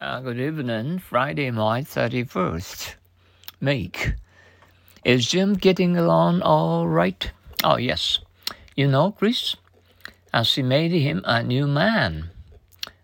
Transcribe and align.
Uh, 0.00 0.20
good 0.20 0.38
evening, 0.38 1.00
Friday, 1.00 1.50
March 1.50 1.86
31st. 1.86 2.94
Make. 3.60 4.12
Is 5.04 5.26
Jim 5.26 5.54
getting 5.54 5.96
along 5.96 6.40
all 6.40 6.86
right? 6.86 7.32
Oh, 7.64 7.78
yes. 7.78 8.20
You 8.76 8.86
know, 8.86 9.10
Chris, 9.10 9.56
as 10.32 10.46
she 10.46 10.62
made 10.62 10.92
him 10.92 11.22
a 11.24 11.42
new 11.42 11.66
man. 11.66 12.30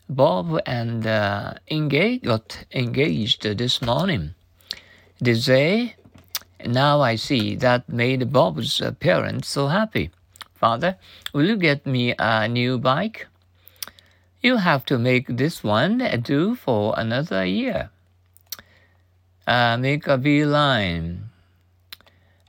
Bob 0.08 0.60
and 0.66 1.04
uh, 1.04 1.54
Inge 1.66 2.22
got 2.22 2.64
engaged 2.70 3.42
this 3.42 3.82
morning. 3.82 4.36
Did 5.20 5.42
they? 5.42 5.96
Now 6.64 7.00
I 7.00 7.16
see 7.16 7.56
that 7.56 7.88
made 7.88 8.32
Bob's 8.32 8.80
parents 9.00 9.48
so 9.48 9.66
happy. 9.66 10.12
Father, 10.54 10.96
will 11.32 11.46
you 11.48 11.56
get 11.56 11.86
me 11.86 12.14
a 12.16 12.46
new 12.46 12.78
bike? 12.78 13.26
You 14.44 14.58
have 14.58 14.84
to 14.92 14.98
make 14.98 15.26
this 15.26 15.64
one 15.64 16.04
do 16.20 16.54
for 16.54 16.92
another 16.98 17.46
year. 17.46 17.88
Uh, 19.46 19.78
make 19.78 20.06
a 20.06 20.18
beeline. 20.18 21.30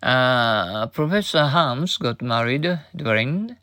Uh, 0.03 0.87
Professor 0.87 1.45
Harms 1.45 1.95
got 1.95 2.21
married 2.21 2.81
during 2.93 3.55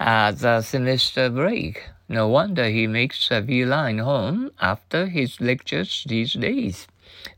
uh, 0.00 0.32
the 0.32 0.62
semester 0.62 1.30
break. 1.30 1.88
No 2.08 2.26
wonder 2.26 2.68
he 2.68 2.88
makes 2.88 3.30
a 3.30 3.40
beeline 3.40 3.98
home 3.98 4.50
after 4.60 5.06
his 5.06 5.40
lectures 5.40 6.04
these 6.08 6.32
days. 6.32 6.88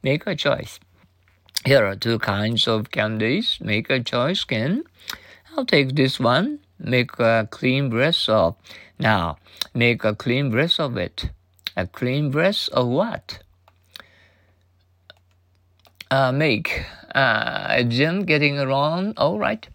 Make 0.03 0.27
a 0.27 0.35
choice. 0.35 0.81
Here 1.67 1.85
are 1.85 1.95
two 1.95 2.19
kinds 2.19 2.67
of 2.67 2.91
candies. 2.91 3.59
Make 3.61 3.91
a 3.91 4.01
choice, 4.01 4.45
Ken. 4.45 4.85
I'll 5.55 5.67
take 5.67 5.95
this 5.95 6.19
one. 6.19 6.61
Make 6.85 7.19
a 7.21 7.47
clean 7.49 7.91
breast 7.91 8.29
of. 8.29 8.57
Now, 8.99 9.39
make 9.73 10.03
a 10.03 10.17
clean 10.17 10.51
breast 10.51 10.81
of 10.81 10.97
it. 10.97 11.31
A 11.77 11.87
clean 11.87 12.31
breast 12.31 12.71
of 12.71 12.89
what? 12.89 13.39
Uh, 16.11 16.33
make. 16.33 16.85
Uh, 17.15 17.83
Jim 17.85 18.25
getting 18.25 18.59
around 18.59 19.15
all 19.17 19.39
right? 19.39 19.67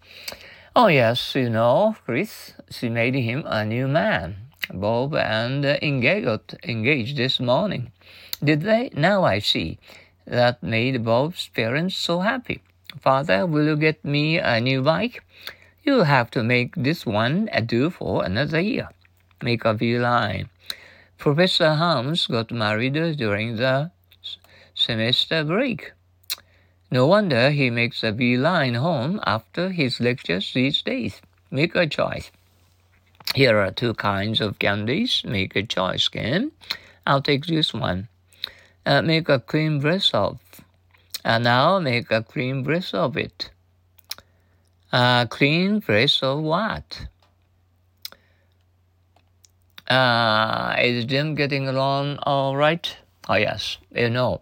Oh, 0.75 0.87
yes, 0.87 1.33
you 1.33 1.49
know, 1.49 1.95
Chris, 2.05 2.53
she 2.69 2.89
made 2.89 3.15
him 3.15 3.43
a 3.47 3.63
new 3.63 3.87
man. 3.87 4.35
Bob 4.73 5.15
and 5.15 5.65
uh, 5.65 5.79
got 5.79 6.53
engaged 6.63 7.15
this 7.15 7.39
morning. 7.39 7.91
Did 8.43 8.61
they? 8.61 8.91
Now 8.93 9.23
I 9.23 9.39
see. 9.39 9.79
That 10.25 10.61
made 10.61 11.05
Bob's 11.05 11.47
parents 11.47 11.95
so 11.95 12.19
happy. 12.19 12.61
Father, 12.99 13.45
will 13.45 13.65
you 13.65 13.77
get 13.77 14.03
me 14.03 14.39
a 14.39 14.59
new 14.59 14.81
bike? 14.81 15.23
You'll 15.87 16.03
have 16.03 16.29
to 16.31 16.43
make 16.43 16.75
this 16.75 17.05
one 17.05 17.47
a 17.53 17.61
do 17.61 17.89
for 17.89 18.25
another 18.25 18.59
year. 18.59 18.89
Make 19.41 19.63
a 19.63 19.73
beeline. 19.73 20.49
Professor 21.17 21.75
Harms 21.75 22.27
got 22.27 22.51
married 22.51 22.95
during 23.15 23.55
the 23.55 23.91
semester 24.75 25.45
break. 25.45 25.93
No 26.91 27.07
wonder 27.07 27.51
he 27.51 27.69
makes 27.69 28.03
a 28.03 28.11
beeline 28.11 28.73
home 28.73 29.21
after 29.25 29.69
his 29.69 30.01
lectures 30.01 30.51
these 30.53 30.81
days. 30.81 31.21
Make 31.51 31.73
a 31.73 31.87
choice. 31.87 32.31
Here 33.33 33.57
are 33.57 33.71
two 33.71 33.93
kinds 33.93 34.41
of 34.41 34.59
candies. 34.59 35.23
Make 35.23 35.55
a 35.55 35.63
choice, 35.63 36.09
Ken. 36.09 36.51
I'll 37.05 37.21
take 37.21 37.45
this 37.45 37.73
one. 37.73 38.09
Uh, 38.85 39.01
make 39.01 39.29
a 39.29 39.39
clean 39.39 39.79
breast 39.79 40.13
of. 40.13 40.39
And 41.23 41.45
now 41.45 41.79
make 41.79 42.11
a 42.11 42.23
clean 42.23 42.63
breast 42.63 42.93
of 42.93 43.15
it. 43.15 43.51
Uh, 44.91 45.25
clean 45.25 45.79
breast 45.79 46.23
of 46.23 46.39
what? 46.39 47.07
Uh, 49.89 50.75
is 50.79 51.05
Jim 51.05 51.35
getting 51.35 51.67
along 51.67 52.17
all 52.23 52.55
right? 52.55 52.95
Oh, 53.27 53.35
yes. 53.35 53.77
You 53.93 54.09
know, 54.09 54.41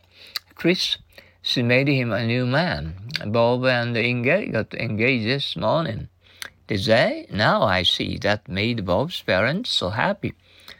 Chris, 0.53 0.97
she 1.41 1.63
made 1.63 1.88
him 1.88 2.11
a 2.11 2.25
new 2.25 2.45
man. 2.45 2.93
Bob 3.25 3.66
and 3.66 3.97
Inge 3.97 4.51
got 4.51 4.73
engaged 4.73 5.25
this 5.27 5.55
morning. 5.55 6.09
Did 6.67 6.85
they? 6.85 7.27
Now 7.31 7.63
I 7.63 7.83
see. 7.83 8.17
That 8.17 8.47
made 8.47 8.85
Bob's 8.85 9.22
parents 9.22 9.69
so 9.72 9.89
happy. 9.89 10.33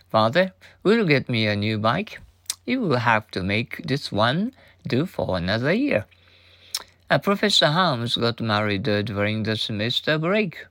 Father, 0.10 0.54
will 0.84 0.98
you 0.98 1.06
get 1.06 1.28
me 1.30 1.48
a 1.48 1.56
new 1.56 1.80
bike? 1.80 2.20
You 2.66 2.82
will 2.82 2.98
have 2.98 3.30
to 3.32 3.44
make 3.44 3.86
this 3.86 4.12
one 4.12 4.54
do 4.88 5.06
for 5.06 5.38
another 5.38 5.74
year. 5.74 6.06
Uh, 7.08 7.20
Professor 7.20 7.68
Harms 7.68 8.18
got 8.18 8.42
married 8.42 8.90
uh, 8.90 9.04
during 9.04 9.44
the 9.44 9.56
semester 9.56 10.18
break. 10.18 10.66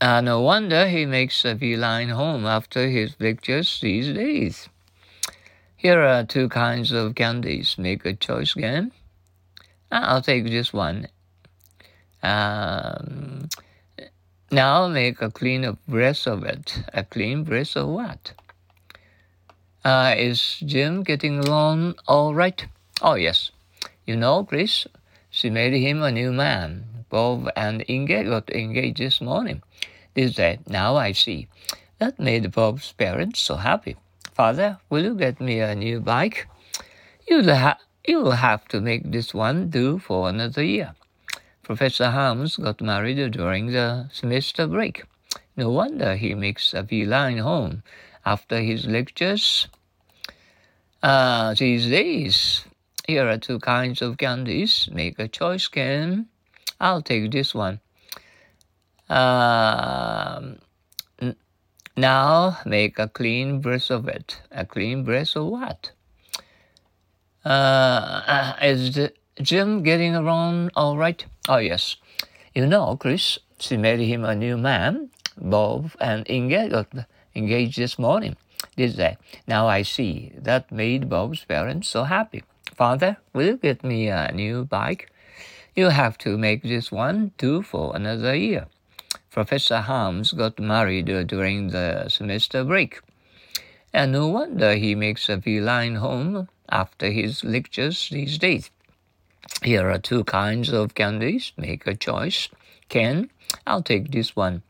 Uh, 0.00 0.20
no 0.20 0.40
wonder 0.40 0.88
he 0.88 1.06
makes 1.06 1.44
a 1.44 1.54
beeline 1.54 2.08
home 2.08 2.44
after 2.44 2.88
his 2.88 3.14
lectures 3.20 3.78
these 3.80 4.12
days. 4.12 4.68
Here 5.76 6.00
are 6.02 6.24
two 6.24 6.48
kinds 6.48 6.90
of 6.90 7.14
candies. 7.14 7.76
Make 7.78 8.04
a 8.04 8.14
choice 8.14 8.56
again. 8.56 8.90
Uh, 9.92 10.00
I'll 10.02 10.22
take 10.22 10.44
this 10.44 10.72
one. 10.72 11.06
Um, 12.22 13.48
now 14.50 14.88
make 14.88 15.22
a 15.22 15.30
clean 15.30 15.78
breast 15.86 16.26
of 16.26 16.42
it. 16.44 16.82
A 16.92 17.04
clean 17.04 17.44
breast 17.44 17.76
of 17.76 17.88
what? 17.88 18.32
Uh, 19.84 20.14
is 20.18 20.58
Jim 20.66 21.04
getting 21.04 21.38
along 21.38 21.94
all 22.08 22.34
right? 22.34 22.66
Oh, 23.00 23.14
yes. 23.14 23.52
You 24.06 24.16
know, 24.16 24.44
Chris, 24.44 24.86
she 25.30 25.50
made 25.50 25.74
him 25.74 26.02
a 26.02 26.10
new 26.10 26.32
man. 26.32 27.04
Bob 27.08 27.50
and 27.56 27.84
Inge 27.88 28.26
got 28.26 28.50
engaged 28.50 28.98
this 28.98 29.20
morning. 29.20 29.62
They 30.14 30.28
said, 30.28 30.68
Now 30.68 30.96
I 30.96 31.12
see. 31.12 31.48
That 31.98 32.18
made 32.18 32.52
Bob's 32.52 32.92
parents 32.92 33.40
so 33.40 33.56
happy. 33.56 33.96
Father, 34.32 34.78
will 34.88 35.04
you 35.04 35.14
get 35.14 35.40
me 35.40 35.60
a 35.60 35.74
new 35.74 36.00
bike? 36.00 36.48
You'll, 37.28 37.54
ha- 37.54 37.78
you'll 38.06 38.32
have 38.32 38.66
to 38.68 38.80
make 38.80 39.10
this 39.10 39.34
one 39.34 39.68
do 39.70 39.98
for 39.98 40.28
another 40.28 40.62
year. 40.62 40.94
Professor 41.62 42.10
Harms 42.10 42.56
got 42.56 42.80
married 42.80 43.32
during 43.32 43.66
the 43.68 44.08
semester 44.12 44.66
break. 44.66 45.04
No 45.56 45.70
wonder 45.70 46.16
he 46.16 46.34
makes 46.34 46.74
a 46.74 46.82
beeline 46.82 47.38
home 47.38 47.82
after 48.24 48.60
his 48.60 48.86
lectures. 48.86 49.68
Uh, 51.02 51.54
these 51.54 51.86
days, 51.86 52.64
here 53.10 53.28
are 53.28 53.38
two 53.38 53.58
kinds 53.58 54.00
of 54.02 54.18
candies. 54.18 54.88
Make 54.92 55.18
a 55.18 55.26
choice, 55.26 55.66
Ken. 55.66 56.28
I'll 56.80 57.02
take 57.02 57.32
this 57.32 57.52
one. 57.52 57.80
Uh, 59.08 60.54
now 61.96 62.58
make 62.64 63.00
a 63.00 63.08
clean 63.08 63.60
breast 63.60 63.90
of 63.90 64.06
it. 64.06 64.40
A 64.52 64.64
clean 64.64 65.02
breast 65.02 65.34
of 65.34 65.46
what? 65.46 65.90
Uh, 67.44 68.54
is 68.62 69.10
Jim 69.42 69.82
getting 69.82 70.14
around 70.14 70.70
all 70.76 70.96
right? 70.96 71.26
Oh, 71.48 71.58
yes. 71.58 71.96
You 72.54 72.66
know, 72.66 72.96
Chris, 72.96 73.40
she 73.58 73.76
made 73.76 73.98
him 73.98 74.24
a 74.24 74.36
new 74.36 74.56
man. 74.56 75.10
Bob 75.36 75.90
and 76.00 76.24
Inge 76.30 76.70
got 76.70 76.86
engaged 77.34 77.76
this 77.76 77.98
morning, 77.98 78.36
did 78.76 78.94
they? 78.94 79.16
Now 79.48 79.66
I 79.66 79.82
see. 79.82 80.32
That 80.38 80.70
made 80.70 81.08
Bob's 81.08 81.44
parents 81.44 81.88
so 81.88 82.04
happy. 82.04 82.44
Father, 82.80 83.18
will 83.34 83.44
you 83.44 83.56
get 83.58 83.84
me 83.84 84.08
a 84.08 84.32
new 84.32 84.64
bike? 84.64 85.12
You 85.76 85.90
have 85.90 86.16
to 86.24 86.38
make 86.38 86.62
this 86.62 86.90
one 86.90 87.32
do 87.36 87.60
for 87.60 87.94
another 87.94 88.34
year. 88.34 88.68
Professor 89.30 89.82
Harms 89.82 90.32
got 90.32 90.58
married 90.58 91.04
during 91.26 91.68
the 91.68 92.08
semester 92.08 92.64
break. 92.64 93.02
And 93.92 94.12
no 94.12 94.28
wonder 94.28 94.76
he 94.76 94.94
makes 94.94 95.28
a 95.28 95.36
beeline 95.36 95.96
home 95.96 96.48
after 96.70 97.10
his 97.10 97.44
lectures 97.44 98.08
these 98.08 98.38
days. 98.38 98.70
Here 99.62 99.90
are 99.90 99.98
two 99.98 100.24
kinds 100.24 100.72
of 100.72 100.94
candies. 100.94 101.52
Make 101.58 101.86
a 101.86 101.94
choice. 101.94 102.48
Ken, 102.88 103.28
I'll 103.66 103.82
take 103.82 104.10
this 104.10 104.34
one. 104.34 104.62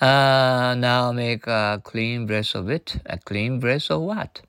Uh, 0.00 0.76
now 0.78 1.10
make 1.10 1.48
a 1.48 1.80
clean 1.82 2.26
breast 2.26 2.54
of 2.54 2.70
it. 2.70 2.98
A 3.04 3.18
clean 3.18 3.58
breast 3.58 3.90
of 3.90 4.02
what? 4.02 4.42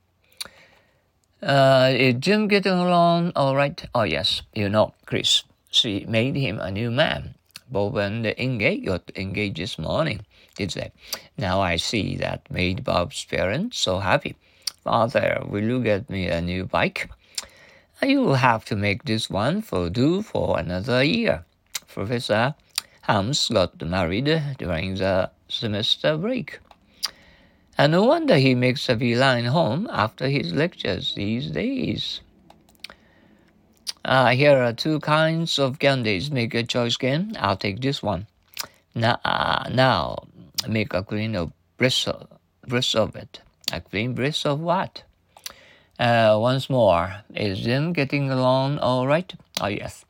Uh, 1.46 1.94
is 1.94 2.16
Jim 2.16 2.48
getting 2.48 2.74
along 2.74 3.32
all 3.36 3.56
right? 3.56 3.86
Oh, 3.94 4.02
yes. 4.02 4.42
You 4.56 4.68
know, 4.68 4.96
Chris, 5.06 5.44
she 5.70 6.04
made 6.10 6.36
him 6.36 6.58
a 6.58 6.72
new 6.72 6.90
man. 6.90 7.36
Bob 7.70 7.98
and 7.98 8.26
Inge 8.26 8.84
got 8.84 9.12
engaged 9.16 9.58
this 9.58 9.78
morning, 9.78 10.26
did 10.56 10.72
they? 10.72 10.92
Now 11.38 11.62
I 11.62 11.76
see 11.76 12.16
that 12.18 12.50
made 12.50 12.84
Bob's 12.84 13.24
parents 13.26 13.78
so 13.78 14.00
happy. 14.00 14.36
Father, 14.84 15.44
will 15.48 15.64
you 15.64 15.84
get 15.84 16.10
me 16.10 16.28
a 16.30 16.42
new 16.42 16.66
bike? 16.66 17.12
You 18.02 18.22
will 18.22 18.42
have 18.42 18.66
to 18.66 18.76
make 18.76 19.04
this 19.04 19.30
one 19.30 19.62
for 19.62 19.92
do 19.92 20.24
for 20.24 20.58
another 20.58 21.04
year. 21.04 21.46
Professor 21.88 22.56
Harms 23.04 23.50
got 23.50 23.80
married 23.84 24.42
during 24.58 24.96
the 24.96 25.30
semester 25.48 26.18
break. 26.18 26.60
And 27.78 27.92
no 27.92 28.04
wonder 28.04 28.38
he 28.38 28.56
makes 28.56 28.88
a 28.88 28.96
beeline 28.96 29.46
home 29.46 29.90
after 29.92 30.30
his 30.30 30.54
lectures 30.54 31.14
these 31.16 31.52
days. 31.52 32.22
Uh, 34.06 34.30
here 34.30 34.58
are 34.62 34.72
two 34.72 35.00
kinds 35.02 35.60
of 35.60 35.80
candies. 35.80 36.32
Make 36.32 36.54
a 36.54 36.64
choice 36.64 36.96
again. 36.96 37.36
I'll 37.38 37.58
take 37.58 37.82
this 37.82 38.02
one. 38.02 38.28
Now, 38.94 39.20
uh, 39.26 39.68
now 39.74 40.28
make 40.70 40.94
a 40.94 41.04
clean 41.04 41.36
of 41.36 41.52
breast, 41.78 42.08
breast 42.66 42.96
of 42.96 43.16
it. 43.16 43.42
A 43.74 43.82
clean 43.82 44.14
breast 44.14 44.46
of 44.46 44.62
what? 44.62 45.04
Uh, 46.00 46.38
once 46.40 46.70
more, 46.70 47.24
is 47.34 47.60
Jim 47.60 47.92
getting 47.94 48.30
along 48.30 48.78
all 48.80 49.08
right? 49.08 49.34
Oh, 49.60 49.68
yes. 49.68 50.06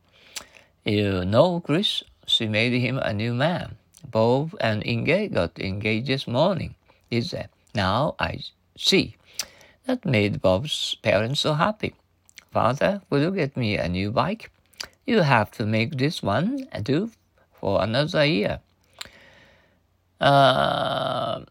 You 0.84 1.26
know, 1.26 1.62
Chris, 1.62 2.04
she 2.28 2.48
made 2.48 2.74
him 2.74 3.00
a 3.00 3.14
new 3.14 3.34
man. 3.34 3.78
Bob 4.06 4.56
and 4.60 4.86
Inge 4.86 5.32
got 5.34 5.58
engaged 5.58 6.08
this 6.08 6.28
morning, 6.28 6.76
he 7.10 7.22
said. 7.22 7.50
Now 7.76 8.16
I 8.18 8.42
see. 8.78 9.18
That 9.86 10.06
made 10.06 10.42
Bob's 10.42 10.96
parents 11.04 11.42
so 11.42 11.54
happy. 11.54 11.94
Father, 12.52 13.02
will 13.10 13.22
you 13.22 13.32
get 13.32 13.58
me 13.58 13.76
a 13.76 13.90
new 13.90 14.12
bike? 14.12 14.50
You 15.06 15.22
have 15.22 15.52
to 15.52 15.66
make 15.66 15.98
this 15.98 16.24
one 16.24 16.68
do 16.82 17.12
for 17.54 17.84
another 17.84 18.26
year. 18.26 18.62
Uh, 20.20 21.42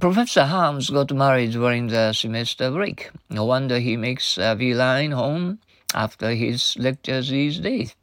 Professor 0.00 0.44
Harms 0.44 0.90
got 0.90 1.12
married 1.12 1.52
during 1.52 1.86
the 1.86 2.12
semester 2.12 2.70
break. 2.70 3.10
No 3.30 3.44
wonder 3.44 3.78
he 3.78 3.96
makes 3.96 4.36
a 4.36 4.54
beeline 4.54 5.12
home 5.12 5.60
after 5.94 6.34
his 6.34 6.76
lectures 6.76 7.30
these 7.30 7.58
days. 7.58 7.94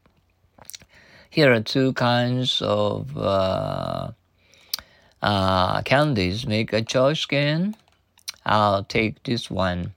Here 1.35 1.51
are 1.51 1.59
two 1.59 1.91
kinds 1.91 2.61
of 2.61 3.17
uh, 3.17 4.11
uh, 5.21 5.81
candies. 5.81 6.47
Make 6.47 6.71
a 6.71 6.81
choice 6.81 7.25
again. 7.25 7.75
I'll 8.45 8.85
take 8.85 9.21
this 9.23 9.51
one. 9.51 9.93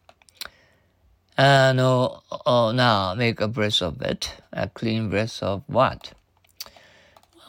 Uh, 1.39 1.73
no, 1.77 2.25
oh, 2.45 2.73
now 2.73 3.15
make 3.15 3.41
a 3.41 3.47
breath 3.47 3.83
of 3.83 4.03
it. 4.03 4.35
A 4.53 4.67
clean 4.67 5.11
breath 5.11 5.41
of 5.41 5.63
what? 5.69 6.13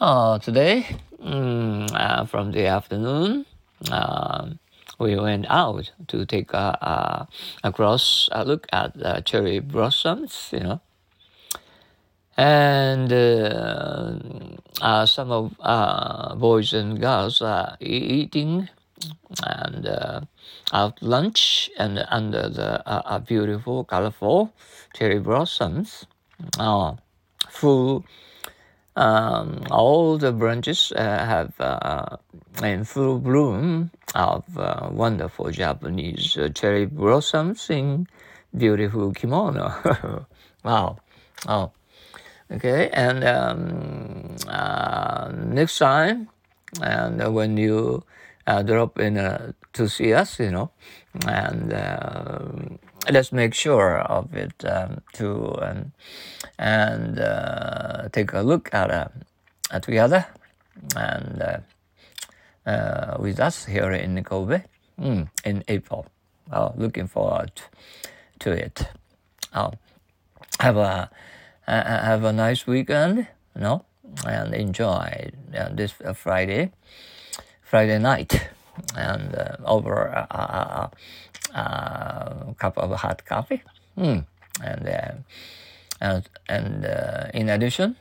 Oh, 0.00 0.38
today, 0.38 0.86
mm, 1.20 1.90
uh, 1.92 2.26
from 2.26 2.52
the 2.52 2.66
afternoon, 2.66 3.44
um, 3.90 4.60
we 5.00 5.16
went 5.16 5.46
out 5.50 5.90
to 6.06 6.24
take 6.26 6.52
a, 6.52 6.78
a, 6.80 7.28
a 7.64 7.72
cross 7.72 8.28
a 8.30 8.44
look 8.44 8.68
at 8.72 8.96
the 8.96 9.20
cherry 9.26 9.58
blossoms, 9.58 10.50
you 10.52 10.60
know. 10.60 10.80
And 12.40 13.12
uh, 13.12 14.16
uh, 14.80 15.04
some 15.04 15.30
of 15.30 15.54
uh, 15.60 16.34
boys 16.36 16.72
and 16.72 16.98
girls 16.98 17.42
are 17.42 17.76
eating 17.80 18.66
and 19.44 19.86
uh, 19.86 20.20
out 20.72 21.02
lunch 21.02 21.68
and 21.76 22.02
under 22.08 22.48
the 22.48 22.88
uh, 22.88 23.18
beautiful, 23.18 23.84
colorful 23.84 24.54
cherry 24.94 25.18
blossoms. 25.18 26.06
Uh, 26.58 26.94
full 27.50 28.06
um, 28.96 29.62
all 29.70 30.16
the 30.16 30.32
branches 30.32 30.94
uh, 30.96 31.02
have 31.02 31.52
uh, 31.60 32.16
in 32.62 32.84
full 32.84 33.18
bloom 33.18 33.90
of 34.14 34.44
wonderful 34.90 35.50
Japanese 35.50 36.38
cherry 36.54 36.86
blossoms 36.86 37.68
in 37.68 38.06
beautiful 38.56 39.12
kimono. 39.12 40.24
wow. 40.64 40.96
Oh. 41.46 41.70
Okay, 42.52 42.90
and 42.92 43.22
um, 43.24 44.36
uh, 44.48 45.30
next 45.32 45.78
time, 45.78 46.28
and 46.82 47.34
when 47.34 47.56
you 47.56 48.02
uh, 48.46 48.62
drop 48.62 48.98
in 48.98 49.14
to 49.72 49.88
see 49.88 50.12
us, 50.12 50.40
you 50.40 50.50
know, 50.50 50.70
and 51.26 51.72
let's 53.08 53.32
make 53.32 53.54
sure 53.54 53.98
of 54.00 54.34
it 54.34 54.52
um, 54.64 55.00
too 55.12 55.54
and, 55.62 55.92
and 56.58 57.18
uh, 57.18 58.08
take 58.12 58.32
a 58.32 58.40
look 58.40 58.68
at 58.72 58.90
uh, 58.90 59.80
together 59.80 60.26
and 60.96 61.42
uh, 61.42 62.68
uh, 62.68 63.16
with 63.18 63.40
us 63.40 63.64
here 63.64 63.92
in 63.92 64.22
Kobe 64.24 64.62
mm, 65.00 65.28
in 65.44 65.64
April. 65.68 66.06
Uh, 66.50 66.70
looking 66.76 67.06
forward 67.06 67.52
to 68.40 68.50
it. 68.50 68.88
Uh, 69.52 69.70
have 70.58 70.76
a 70.76 71.10
have 71.70 72.24
a 72.24 72.32
nice 72.32 72.66
weekend, 72.66 73.26
you 73.54 73.60
know, 73.60 73.84
and 74.26 74.54
enjoy 74.54 75.30
this 75.72 75.92
Friday 76.14 76.72
Friday 77.62 77.98
night 77.98 78.48
and 78.96 79.36
over 79.64 80.06
a, 80.06 80.90
a, 81.54 82.54
cup 82.58 82.76
of 82.78 82.90
hot 82.98 83.24
coffee. 83.24 83.62
Mm. 83.96 84.24
And, 84.62 84.88
uh, 84.88 85.12
and, 86.00 86.28
and 86.48 86.84
uh, 86.84 87.28
in 87.32 87.48
addition 87.48 87.96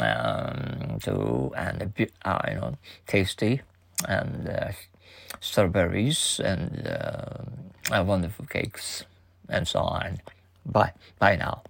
um, 0.00 0.98
to 1.02 1.52
and 1.56 1.92
uh, 2.24 2.38
you 2.48 2.54
know 2.54 2.78
tasty 3.06 3.60
and 4.08 4.48
uh, 4.48 4.72
strawberries 5.40 6.40
and 6.44 6.86
uh, 6.86 8.02
wonderful 8.04 8.46
cakes 8.46 9.04
and 9.48 9.68
so 9.68 9.80
on. 9.80 10.20
Bye 10.64 10.92
bye 11.18 11.36
now. 11.36 11.62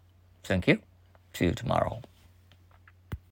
Thank 0.45 0.69
you. 0.69 0.92
See 1.35 1.47
you 1.47 1.53
tomorrow. 1.53 2.03